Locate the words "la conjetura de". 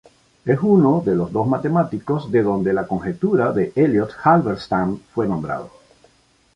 2.73-3.71